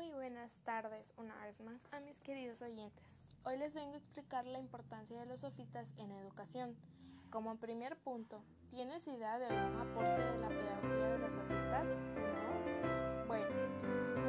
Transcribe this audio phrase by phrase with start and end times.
[0.00, 3.28] Muy buenas tardes una vez más a mis queridos oyentes.
[3.44, 6.74] Hoy les vengo a explicar la importancia de los sofistas en educación.
[7.28, 11.84] Como primer punto, ¿tienes idea de algún aporte de la pedagogía de los sofistas?
[12.16, 13.26] ¿No?
[13.26, 13.46] Bueno,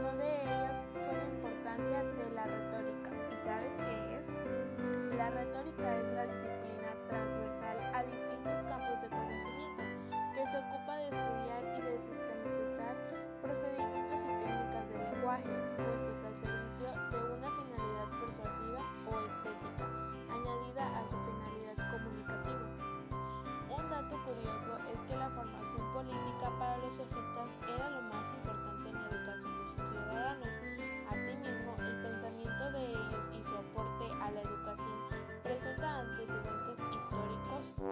[0.00, 3.10] uno de ellos fue la importancia de la retórica.
[3.30, 5.16] ¿Y sabes qué es?
[5.16, 7.41] La retórica es la disciplina transversal
[15.44, 15.91] de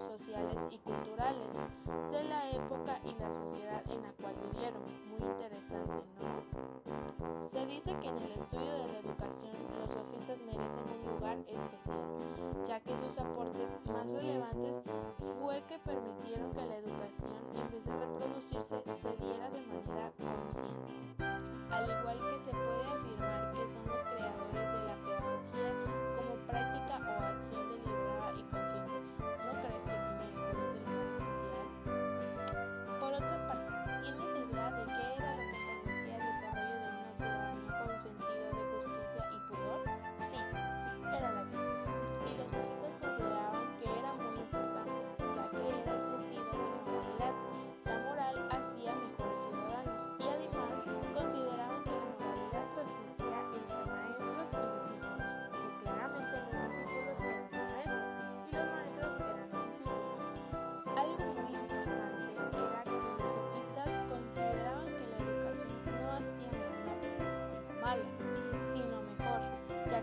[0.04, 1.54] sociales y culturales
[2.10, 4.82] de la época y la sociedad en la cual vivieron.
[5.10, 7.48] Muy interesante, ¿no?
[7.50, 12.66] Se dice que en el estudio de la educación los sofistas merecen un lugar especial,
[12.66, 14.82] ya que sus aportes más relevantes
[15.40, 17.87] fue que permitieron que la educación, en vez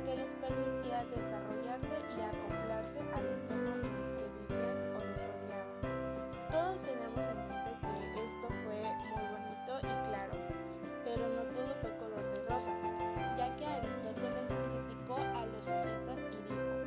[0.05, 5.73] que les permitía desarrollarse y acoplarse al entorno en el que vivían o los rodeaban.
[6.53, 8.77] Todos tenemos en mente que esto fue
[9.09, 10.37] muy bonito y claro,
[11.01, 12.73] pero no todo fue color de rosa,
[13.41, 16.77] ya que Aristóteles criticó a los sofistas y dijo,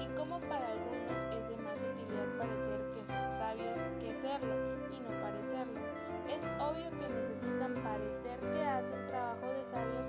[0.00, 4.56] y como para algunos es de más utilidad parecer que son sabios que serlo
[4.88, 5.80] y no parecerlo,
[6.24, 10.08] es obvio que necesitan parecer que hacen trabajo de sabios